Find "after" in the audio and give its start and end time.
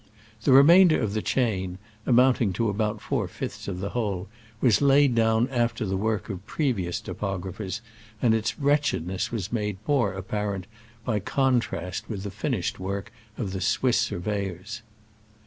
5.49-5.85